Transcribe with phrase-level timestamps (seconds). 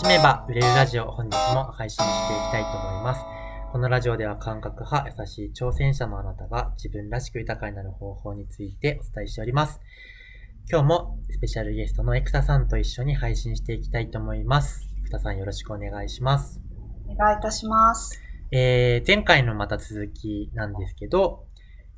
[0.00, 3.20] しめば売れるラジオ本日も配信していきたいと思います。
[3.70, 9.78] このラジオでは感覚派、優しい挑戦者のあなたが自分らしく豊かになる方法についてお伝えしております。
[10.70, 14.88] 今日もスペシャルゲストのエクタさんと一緒に配信していきたいと思います。
[15.00, 16.62] エクタさんよろしくお願いします。
[17.06, 18.18] お願いいたします。
[18.52, 21.44] えー、前回のまた続きなんですけど、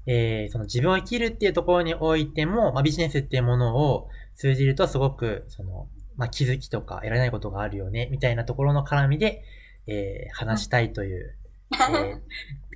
[0.07, 5.87] えー、その自分を生きるっていうところにおいても、まあ、ビジネスっていうものを通じるとすごく、その、
[6.17, 9.45] まあ、気づきとか得られないことがあるよね、みたいなところの絡みで、
[9.87, 11.37] えー、話したいという、
[11.73, 12.21] えー、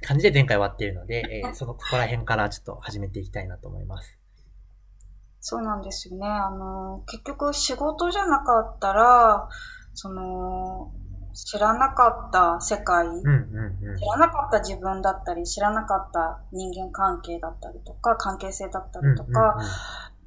[0.03, 4.19] 感じで前回終わっているので、えー、その、ここら辺からちょっと始めていきたいなと思います。
[5.41, 6.27] そうなんですよね。
[6.27, 9.49] あの、結局仕事じゃなかったら、
[9.95, 10.93] その、
[11.35, 13.31] 知らなかった世界、うんう
[13.85, 19.73] んうん、知らなかった自分だったり、知らなかった人間関係だったりとか、関係性だったりとか、うんうんうん、やっ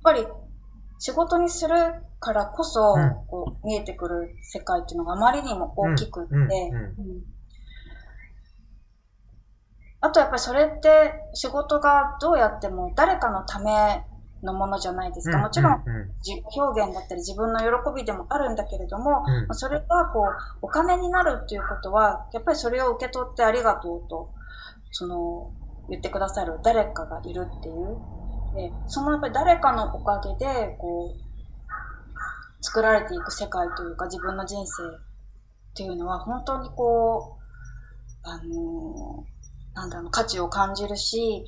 [0.04, 0.28] ぱり
[1.00, 1.76] 仕事にする
[2.20, 6.72] からこそ、うん、こう見えてくる世界っていうのがあまりにも大きくって、
[10.02, 14.04] あとやっぱりそれって仕事がどうやっても誰かのため
[14.44, 15.38] のものじゃないですか。
[15.38, 15.84] もちろん、
[16.56, 20.24] 表現だったり自分の喜びでもあるんだけれども、うん、それがこう、
[20.62, 24.34] お金になるっていうことは、やっぱりそれを受け取ってありがとうと、
[24.92, 25.52] その、
[25.90, 27.98] 言ってくださる誰かがいるっていう。
[28.56, 31.30] で、そのやっぱり誰かのおかげで、こう、
[32.62, 39.24] 作られていく世界というか自分の人生っていうのは本当にこう、あの
[39.74, 41.46] なんだろう、価値を感じるし、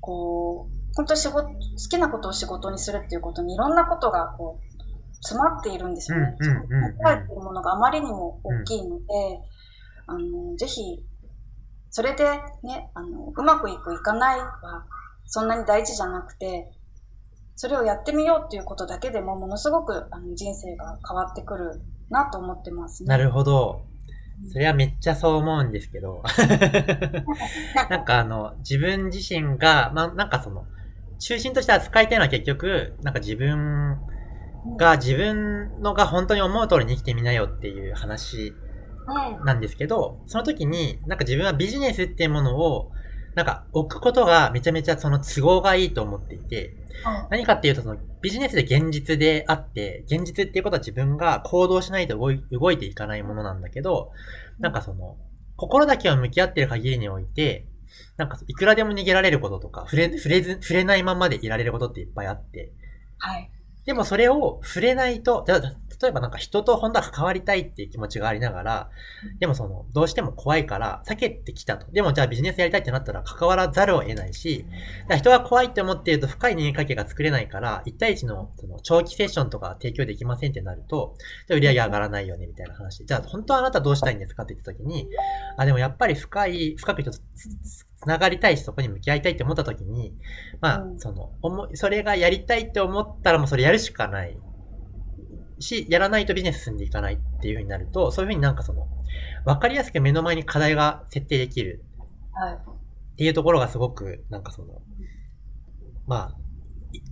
[0.00, 1.54] こう、本当に仕事、好
[1.90, 6.36] きなことを仕事にするっていうことにいろんなことがこう、詰まっているんですよね。
[6.40, 6.70] そこに
[7.04, 9.04] 書いているものがあまりにも大きいので、
[10.06, 11.04] あの、ぜひ、
[11.90, 12.24] それで
[12.62, 14.86] ね、あの、うまくいくいかないは、
[15.28, 16.72] そんなに大事じゃなくて、
[17.54, 23.08] それをやってみようっていうことだけでも、ものすごくあの人生が変わってくるなと思ってますね。
[23.08, 23.84] なるほど。
[24.52, 26.22] それはめっちゃそう思うんですけど。
[27.90, 30.64] なんかあの、自分自身が、まあ、なんかその、
[31.18, 33.98] 中心として扱いたいのは結局、なんか自分
[34.76, 38.54] が、自分のが本当に思う通りに生きてみなよっていう話
[39.44, 42.92] なんですけど、その時に、なんか自分はビジネスっていうものを、
[43.34, 46.74] なんか置くことがめちゃめちゃその都合がいいと思っていて、
[47.30, 54.10] 何かっていうとそのビジネスで現実であって、現実っていうことは自分が行動しないと動い動いていかないものなんだけど、
[54.58, 55.16] なんかその、
[55.56, 57.66] 心だけを向き合ってる限りにおいて、
[58.16, 62.72] なんかいくらでも逃げられることとか、触れ、触れず、触れないままでいられることっていっぱいあって。
[63.18, 63.50] はい。
[63.84, 65.44] でもそれを触れないと、
[66.00, 68.90] 例えばなんか人と本当は関わりたいっていう気持ちがありながら、
[69.40, 71.90] でもその、どうしても怖いから避けてきたと。
[71.90, 74.64] でもじゃあビジネスやりたいってなったら関わらざるを得ないし、
[75.16, 81.14] 人が怖いって思っていると深い人間関係が作れないから、1対1のその長期セッションとか提供できませんってなると、
[81.48, 85.08] じゃあ売り上げ上がらないよねみたいな話で、じゃあ本当はあなたどうしたいんですかって言った時に、
[85.56, 87.18] あ、でもやっぱり深い、深く人と
[87.96, 90.14] 繋がりたいし、そこに向き合いたいって思った時に、
[90.60, 94.38] まあ、その、思それがやりたいって思ったらもうそれやるしかない
[95.60, 98.86] し、やらないとビジネス進んでいかないっていう風になると、そういう風になんかその、
[99.44, 101.84] わかりやすく目の前に課題が設定できる。
[102.32, 102.54] はい。
[102.54, 104.80] っていうところがすごく、なんかその、
[106.06, 106.36] まあ、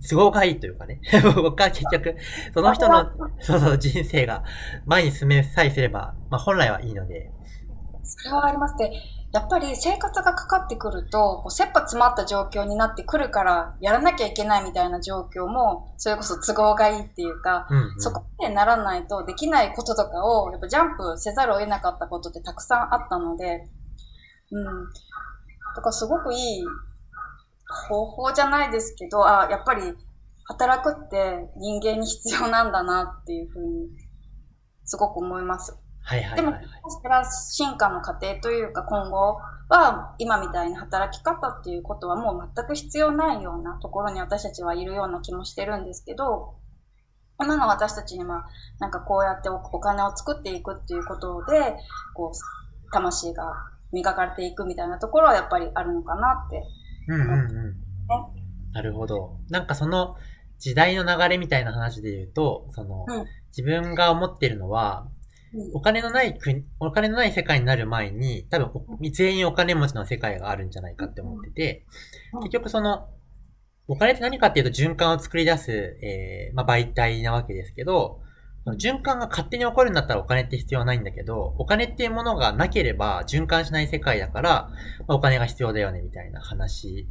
[0.09, 1.01] 都合がいいというかね。
[1.35, 2.15] 僕は結局、
[2.53, 4.43] その人の、そうそう、人生が
[4.85, 7.31] 前に進めさえすれば、まあ本来はいいので。
[8.03, 8.91] それはありますね。
[9.33, 23.69] やっぱり生活がかかってくると、こう切羽詰まった状況になってくるから、やらなきゃいけないみたいな状況も、それこそ都合がいいっていうか、うんうん、そこまでならないとできないこととかを、やっぱジャンプせざるを得なかったことってたくさんあったので、
[24.51, 24.63] うん。
[24.63, 26.63] だからすごくいい
[27.89, 29.93] 方法じゃないですけど、あ、やっぱり
[30.45, 33.89] 働くって人間に必要なんだなっていうふうに、
[34.85, 35.77] すごく思います。
[36.07, 36.53] はいはい、はい、でも、
[36.89, 46.55] それは進化の過程というか今後は今みたいな働き方っていうことはもう全く必要ないようなところに私たちはいるような気もしてるんですけど、
[47.39, 48.45] 今の私たちには
[48.79, 51.75] なんかこうやってお金を作っていくっていうことで、
[52.15, 53.51] こう、魂が
[53.91, 56.63] 磨かれていくみたいなところはやっぱりあるのかなって。
[57.09, 57.75] うんうんうん。
[58.71, 59.39] なるほど。
[59.49, 60.15] なんかその
[60.57, 65.07] 時代の流れみたいな話で言うと、その、うん、自分が思ってるのは、
[65.73, 71.85] お金のない国、お金のない世界になる前に、多分、全員お金持ちの世界があるんじゃないかって思ってて、
[72.41, 73.09] 結局その、
[73.87, 75.71] お金って何かっていうと循環を作り出す、
[76.01, 78.21] えー、まあ、媒体なわけですけど、
[78.75, 84.69] 循環が勝手に起こるんだったらお金って必要ないんだけど、お金っていうものがなければ循環しない世界だから、
[85.07, 87.07] まあ、お金が必要だよねみたいな話。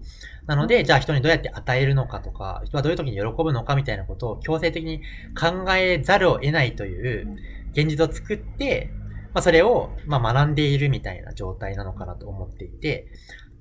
[0.47, 5.01] なので、じゃあ人にどうやって与えるのかとか、人はどういう時に喜ぶのかみたいなことを強制的に
[5.39, 7.37] 考えざるを得ないという、
[7.77, 8.91] 現実を作って、
[9.35, 13.09] まあ、それを、まあ、学んでいるみたいな状態なのかなと思っていて、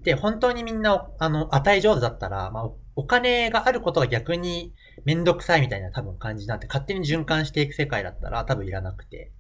[0.04, 4.74] で、本当にみんな、あの、与え上手だったら、まあ、お金があることが逆に
[5.04, 9.32] めんどくさいみたいな多分感じになって勝手に循環していく世界だったら多分いらなくて。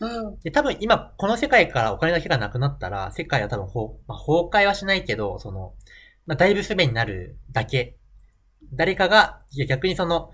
[0.00, 0.38] うん。
[0.40, 5.74] で、多分今、この世界からお金だけがなくなったら、世界は多分ほ、まあ、崩壊はしないけど、その、
[6.26, 7.96] まあ、だいぶ不便になるだけ。
[8.74, 10.30] 誰かが、いや逆にその、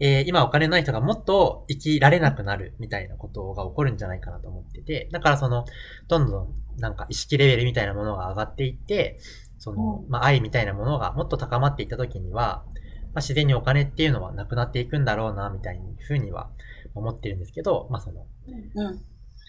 [0.00, 5.66] えー、今お金ない人がもっと生きられなくなるみたいなことが起こるんじゃないかなと思ってて、だからその、
[6.08, 9.18] どんどんなんか意識レベルみたいなものが上がっていって、
[9.58, 12.64] その、まあ、愛みたいなものがもっと高まっていった時には、
[13.12, 16.50] まあ、自然にお金っていうのはなくなっていくんだろうな、みたいにふうには
[16.94, 18.26] 思ってるんですけど、まあ、その、
[18.74, 19.00] うん、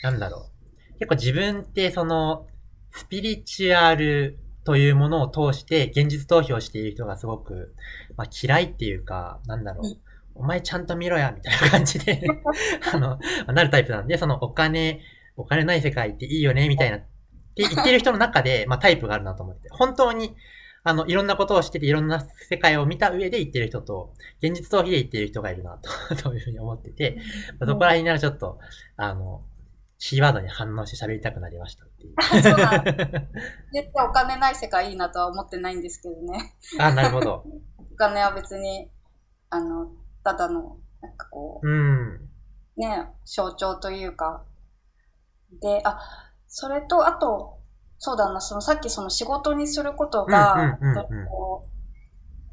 [0.04, 0.50] なんだろ
[0.96, 1.00] う。
[1.00, 2.48] 結構自分ってその、
[2.92, 7.74] スピリチュアルというものを通して現実逃避をしている人がすごく、
[8.18, 10.11] まあ、嫌いっていうか、なんだろう。
[10.42, 12.22] うんお前ちゃんと見ろや、みたいな感じで
[12.94, 13.20] あの、
[13.54, 15.02] なるタイプなんで、そのお金、
[15.38, 17.08] お金ない世界っていいよね、みたいな、って
[17.58, 20.36] 言ってる人の中で、まあタイプがあるなと思って、本当に、
[20.84, 27.18] あの、いろんなことをしてて、いろんな世界を見た上で言ってる人と、現実逃避で言ってる人がいるなと、 というふうに思ってて、
[27.60, 28.58] まあ、そこら辺になるちょっと、
[28.98, 29.44] あの、
[30.00, 32.42] キーワードに反応して喋りたくなりましたっていう。
[32.42, 32.56] そう
[33.72, 36.56] 絶対お金ない世界いいなとは思ってないんですけどね。
[36.80, 37.46] あ、なるほど。
[37.78, 38.90] お金は別に、
[39.52, 39.92] あの、
[40.24, 42.30] ただの、なんかこう、うん、
[42.78, 44.44] ね、象徴というか、
[45.62, 46.00] で、あ、
[46.48, 47.60] それと、あと、
[47.98, 50.78] そうだな、そのさっきその仕事にすることが、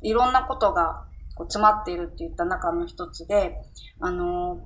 [0.02, 3.56] いろんなことがこう詰まっているって言った中の一つで、
[4.00, 4.60] あの、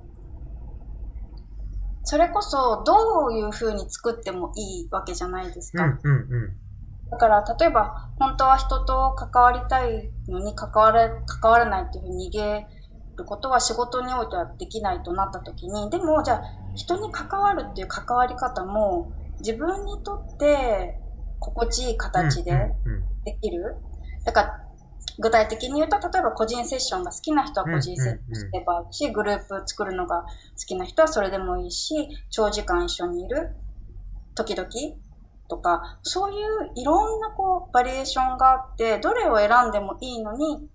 [2.03, 5.97] それこそどういうふうに作ってもいいわけじゃないですか。
[7.11, 12.67] だから、例えば、本当は人と関わりたいのに関われ、関わらないっていうふうに逃げ
[13.17, 16.43] ることは仕事においてはできないとなった時に、でもじゃあ
[16.75, 20.99] 人に関わるっていう関わり方も自分にとって
[21.39, 22.51] 心地いい形で
[23.25, 23.75] できる。
[24.25, 24.59] だから
[25.19, 30.27] 具体的に言うと、例えば個人セッションが好きな人は個人セッションすればいいし、グループ作るのが好
[30.65, 33.55] きな人はそれでもいいし、長時間一緒にいる、
[34.33, 34.67] 時々
[35.47, 40.67] とか、そういういろんなこうバリエーションがあって、どれを選んでもいいのに、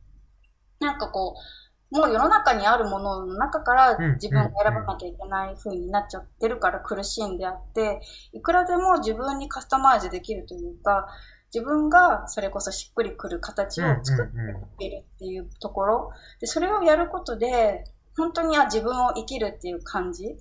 [0.79, 1.41] なんかこう、
[1.91, 8.01] もう世の中にあるものの中から自分が選ばなきゃいけない風になっちゃってるから苦しいんであって、
[8.33, 11.09] いくらでも自分にカスタマイズできるというか、
[11.53, 17.85] 自分がそれこそしっくりくる形を作っているっていうところ、で、それをやることで、
[18.17, 20.37] 本当にあ自分を生きるっていう感じ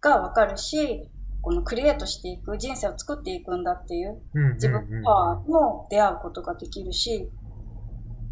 [0.00, 1.08] がわかるし、
[1.42, 4.20] このクリエイトしていく、人生を作っていくんだっていう、
[4.54, 7.30] 自分パワーも出会うことができるし、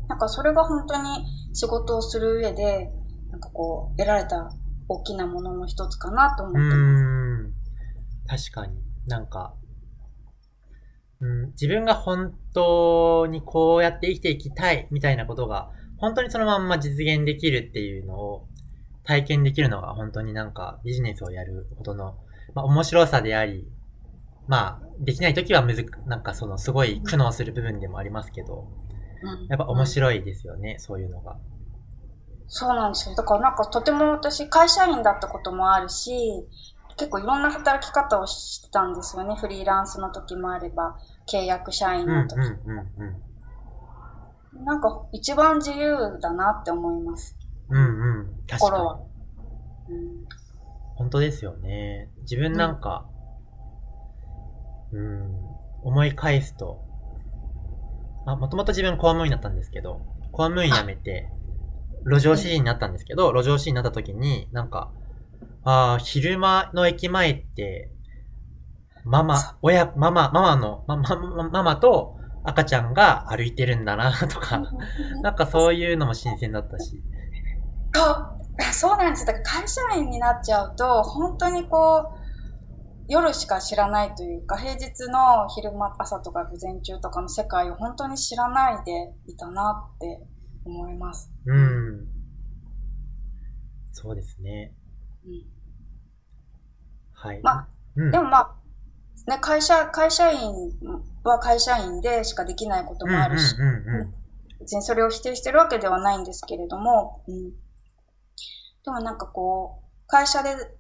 [0.09, 2.91] なんかそれが本当に仕事をする上で、
[3.31, 4.51] なんかこう、得られた
[4.89, 8.51] 大きなものの一つかなと思ってます。
[8.51, 8.83] 確かに。
[9.07, 9.55] なんか、
[11.21, 18.49] うん、自分が本当にこうやって生きていきたいみたいなことが、本当にそのまんま実現できるっていうのを
[19.05, 22.19] 体験できるのが本当になんかビジネスをやるほどの、
[22.55, 23.67] まあ、面白さであり、
[24.47, 28.69] まあ、できないときはむず、なんかそのすごい苦悩する部分でもありますけど、
[29.49, 31.37] やっぱ面白いですよね、そういうのが。
[32.47, 33.15] そうなんですよ。
[33.15, 36.47] だからなんかとても私会社員だったこともあるし、
[36.97, 39.37] 結構いろんな働き方をしてたんですよね。
[39.37, 40.99] フリーランスの時もあれば、
[41.31, 42.37] 契約社員の時。
[42.37, 43.23] うんうん
[44.57, 47.37] うん、なんか一番自由だなって思います。
[47.69, 48.43] うんうん。
[48.49, 48.85] 確かに。
[48.85, 49.01] は。
[49.91, 50.27] うん、
[50.97, 52.11] 本当ですよね。
[52.23, 53.07] 自分なんか、
[54.93, 55.49] うん、うん
[55.83, 56.85] 思い返すと、
[58.29, 61.31] まあ、もともと自分公務員だったんですけど、公務員辞めて、
[62.05, 64.91] 路上指示になったんですけど、路上指示になった時に、なんか、
[65.65, 67.91] ああ、昼間の駅前って、
[69.03, 74.61] ママ、親、ママ、ママの、ま、ま、ママと赤ちゃんが歩いてるんだな、とか、
[75.25, 77.03] なんかそういうのも新鮮だったし。
[77.95, 79.25] そう、そうなんです。
[79.25, 82.18] だから会社員になっちゃうと、本当にこう、
[83.09, 90.23] 夜しか知らないというか、平日の昼間、朝とか午前中とかの世界を本当に知らないでいたなって
[90.67, 91.31] 思います。
[91.47, 92.07] うん。
[93.93, 94.75] そうですね。
[95.27, 95.47] うん。
[97.15, 97.41] はい。
[97.43, 98.55] まあ、うん、でもまあ、
[99.27, 100.53] ね、会社、会社員
[101.25, 103.57] は会社員でしかできないこともあるし、
[104.61, 107.51] 別にそれを否定してるわけではないんですけれども、うん。
[108.85, 110.78] でもなんかこう、会社で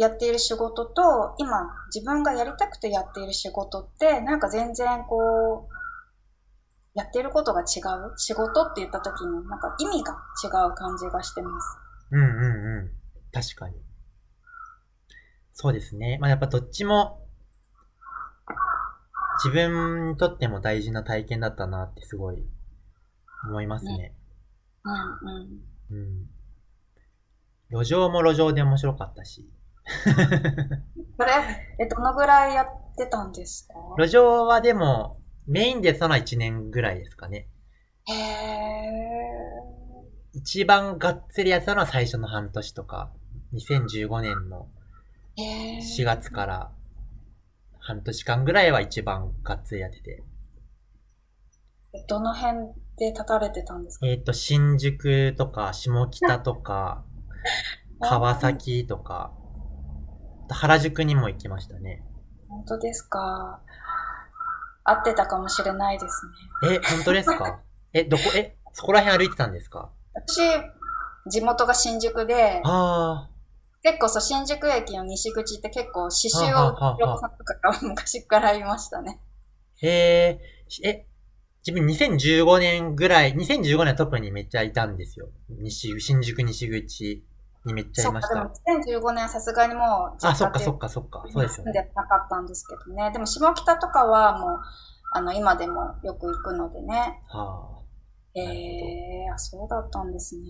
[0.00, 5.74] やっている仕事と、今自分がやりたくてやっている仕事って、なんか全然こう、
[6.94, 8.14] やっていることが違う？
[8.16, 11.76] 仕事って言った時に、なんか意味が違う感じがしてます。
[12.12, 12.90] うんうんうん。
[13.30, 13.76] 確かに。
[15.52, 16.16] そうですね。
[16.18, 17.20] まあやっぱどっちも、
[19.44, 22.42] 自分にとっても大事な体験だったなってすごい
[23.44, 24.14] 思いますね。
[24.82, 24.94] うん
[25.90, 25.98] うん。
[25.98, 27.82] うん。
[27.82, 29.46] 路上も路上で面白かったし。
[31.18, 31.32] それ、
[31.78, 33.74] え、どのぐらいやってたんですか？
[33.98, 37.48] 路上はでも、メインでやったのは1年ぐらいですかね。
[38.06, 39.20] へえ。
[40.32, 43.10] 一番がっつりやってたのは最初の半年とか、
[43.52, 44.68] 2015年の
[45.36, 45.78] へえ。
[45.78, 46.70] 4月から
[47.80, 50.22] 半年間ぐらいは一番がっつりやってて。
[52.08, 54.06] どの辺で立たれてたんですか？
[54.06, 57.04] えっ、と、新宿とか、下北とか、
[58.00, 59.32] 川崎とか、
[60.54, 62.04] 原宿にも行きましたね。
[62.48, 63.60] 本当ですか？
[64.84, 66.26] 合ってたかもしれないです
[66.66, 66.74] ね。
[66.74, 67.60] え、本当ですか？
[67.92, 69.90] え、どこ、え、そこら辺歩いてたんですか？
[70.14, 70.40] 私、
[71.30, 73.28] 地元が新宿で、あ
[73.82, 79.20] 結構そう、新宿駅の西口って結構刺繍をはあはあはあ横さんとかが昔からいましたね。
[79.82, 81.06] ー、えー、え、
[81.66, 85.28] 自分2015年ぐらい、2015年は特にめっちゃいたんですよ。
[85.48, 87.24] 西、新宿西口
[87.64, 88.72] にめっちゃいましそっか、た。
[88.72, 91.24] でも2015年はさすがにもう、あ、そっかそっかそっか。
[91.30, 91.72] そうですよね。
[91.72, 93.10] 住んでなかったんですけどね。
[93.12, 94.60] でも下北とかはもう、
[95.12, 97.22] あの、今でもよく行くのでね。
[97.28, 97.80] はあ。
[98.34, 100.44] ええー、あ、そうだったんですね。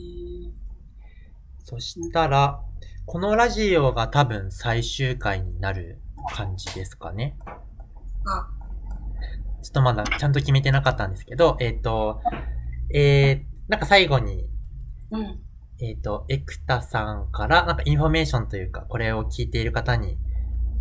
[1.64, 2.61] そしたら、
[3.07, 6.00] このラジオが多分最終回になる
[6.35, 7.37] 感じですかね。
[8.26, 8.49] あ、
[9.62, 12.21] ちょっとまだちゃんと決めてなかったんですけど、えっ、と、
[12.95, 14.47] えー、なんか最後に、
[15.11, 15.40] うん。
[15.83, 20.19] えっ、と、エクタさんから、なんかインフォメーションというか、これを聞いている方に、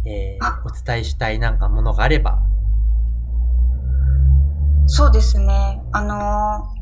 [0.06, 2.40] えーあ、お伝えしたいなんかものがあれば、
[4.88, 5.82] そうですね。
[5.92, 6.80] あのー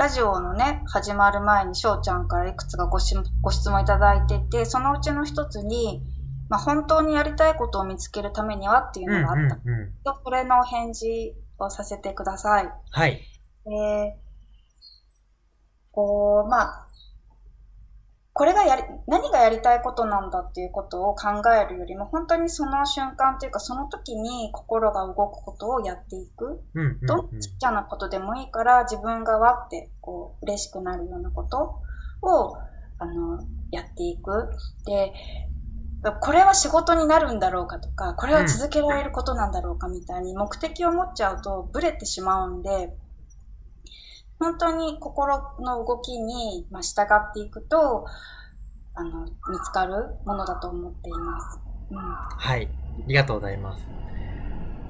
[0.00, 6.02] ラジオのね、始まる前に翔ちゃんからいくつかごしご質問いただいてて、そのうちの一つに、
[6.48, 9.56] まあ、本当にやりたいことを見つけるためにはっていううんうんのがあった。
[9.56, 9.92] うん。
[10.24, 12.72] それの返事をさせてください。
[12.90, 13.20] はい。
[13.66, 14.18] で、
[15.92, 16.86] こう、まあ、
[18.32, 26.62] これがやり、何がやりたいことなんだっていうことを考えるよりも、本当にその瞬間というか、その時に心が動くことをやっていく。
[26.74, 27.40] うんうんどうんん。
[27.40, 31.80] ちっちゃなことでもいいから、自分がわって、こう、嬉しくなるようなこと
[32.22, 32.56] を、
[32.98, 33.40] あの、
[33.72, 34.50] やっていく。
[34.86, 35.12] で、
[36.20, 42.96] これは仕事になるんだろうかとか、これは続けられることなんだろうかみたいに目的を持っちゃうとブレてしまうんで、
[44.40, 48.06] 本当に心の動きに、まあ、従っていくと、
[48.94, 49.30] あの、見
[49.62, 51.60] つかるものだと思っています。
[51.90, 51.96] うん。
[51.98, 52.66] はい。
[52.66, 53.86] ありがとうございます。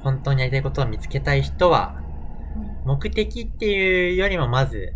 [0.04, 2.00] 本当にやりたいことを見つけたい人は、
[2.86, 4.94] 目的っていうよりもまず、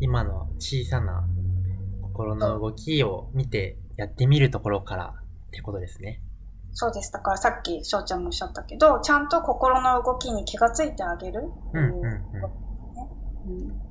[0.00, 1.24] 今の小さな
[2.02, 5.14] 心の動きを見てやってみるところから
[5.46, 6.20] ってことですね。
[6.72, 7.12] そうです。
[7.12, 11.40] だからさっき翔ちゃんもおっしゃったけど、ちゃんと心の動きに気がついてあげる。
[11.42, 12.65] う。
[13.46, 13.86] うん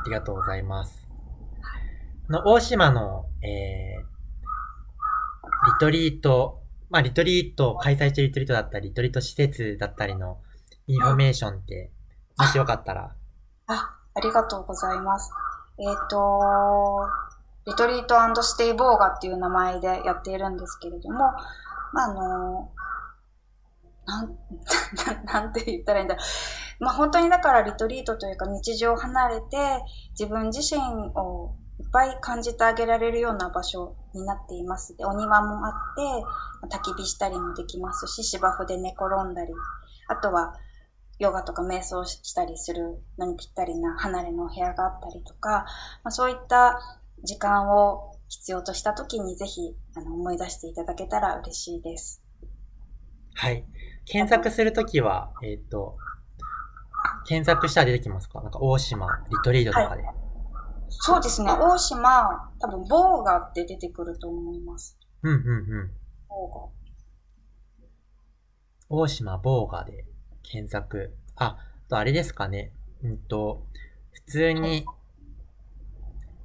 [0.00, 1.08] ありがとうございます。
[2.28, 4.06] あの、大島の、えー、
[5.66, 10.38] リトリート、まあ、リトリート、開催してるリトリートだったり、リトリート施設だったりの
[10.86, 11.90] インフォメーションって、
[12.38, 13.14] もしよかったら、
[13.66, 15.30] あ、ありがとうございます。
[15.78, 17.00] えっ、と、
[17.66, 21.18] リトリートステイボーガっていう名前でやっているんですけれども、
[21.92, 22.70] まあ、あの、
[24.08, 24.38] なん、
[25.26, 26.16] なんて言ったらいいんだ。
[26.80, 29.84] まあ、本当にだからリトリートというか日常を離れて
[30.18, 30.80] 自分自身
[31.14, 34.96] をいっぱい感じてあげられるような場所になっています。
[34.96, 35.72] で、お庭もあっ
[36.70, 39.52] て、焚き火したりもできますし、芝生で寝転んだり、
[40.08, 40.54] あとは
[41.18, 45.66] ヨガとか瞑想したりするのにぴったりな離れのお部屋があったりとか、
[46.02, 46.80] まあ、そういった
[47.22, 52.22] 時間を必要とした時にぜひあの思い出していただけたら嬉しいです。
[53.34, 53.64] はい。
[54.10, 55.96] 検索するときは、えっ、と、
[57.26, 58.40] 検索したら出てきますか？
[58.40, 60.02] なんか、大島、リトリートとかで。
[60.88, 64.98] そうですね、大島、多分ボーガって出てくると思います。
[65.22, 65.40] うんうんう
[65.84, 65.90] ん。
[66.28, 66.70] ボ
[68.90, 70.06] 大島ボーガで
[70.42, 71.14] 検索。
[71.36, 71.58] あ、あ
[71.90, 72.72] とあれですかね。
[73.02, 73.66] うんと、
[74.12, 74.86] 普通に、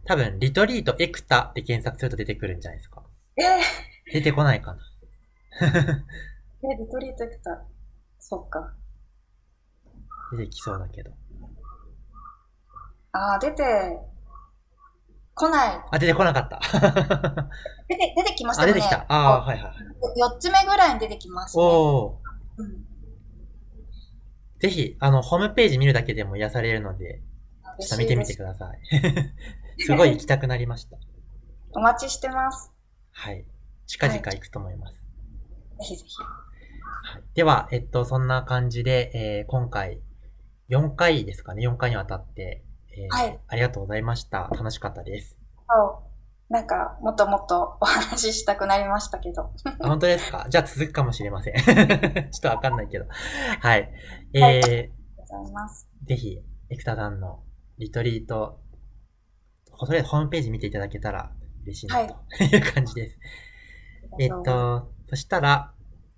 [0.06, 3.02] 多分、リトリートエクタで検索すると出てくるんじゃないですか？
[3.38, 3.58] ーガ。
[3.58, 3.62] え
[4.12, 4.80] 出てこないかな。
[6.64, 7.64] ー、え、リトリート来た。
[8.20, 8.74] そっか。
[10.32, 11.12] 出てきそうだけど。
[13.12, 14.00] あー、出て、
[15.36, 15.82] 来ない。
[15.92, 16.60] あ、出てこなかった。
[17.88, 18.74] 出て、出てきましたあ、ね。
[18.74, 19.06] 出てきた。
[19.08, 19.74] あーはいはい。
[20.20, 21.64] 4つ目ぐらいに出てきますね。
[21.64, 22.62] おー。
[22.62, 22.94] うん
[24.64, 27.22] ぜひ、あの、ホームページ見るだけでも癒されるので、
[27.82, 28.80] ちょっと見てみてください。
[29.84, 30.98] すごい行きたくなりました。
[31.76, 32.72] お待ちしてます。
[33.12, 33.46] はい。
[33.88, 35.04] 近々行くと思います。
[35.78, 36.16] はい、ぜひぜひ。
[37.06, 40.02] はい、では、えっと、そんな感じで、えー、今回、
[40.70, 42.64] 4回ですかね、4回にわたって、
[42.98, 44.50] えー、はい、ありがとうございました。
[44.54, 45.38] 楽しかったです。
[46.50, 49.52] なんか、もっともっとお話ししたくなりましたけど。
[49.82, 50.46] あ本当ですか？
[50.50, 51.56] じゃあ続くかもしれません。
[51.60, 53.06] ちょっとわかんないけど。
[53.60, 53.92] はい。
[54.34, 55.90] えー、はい、ありがとうございます。
[56.04, 57.44] ぜひ、エクタさんの
[57.80, 58.62] リトリート、
[59.78, 61.32] とりあえずホームページ見ていただけたら
[61.64, 63.20] 嬉しいなと いう感じです。
[64.20, 65.73] えっと、そしたら、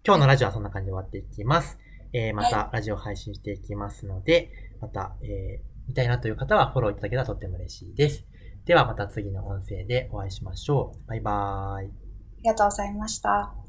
[0.07, 1.79] 今日のラジオはそんな感じで終わっていきます。
[2.13, 8.23] えー、またラジオ配信していきますので、また、えー、見たいなという方はフォローいただけたらとっても嬉しいです。
[8.65, 11.07] ではまた次の音声でお会いしましょう。
[11.07, 11.87] バイバーイ。
[11.87, 11.89] あ
[12.43, 13.64] りがとうございました。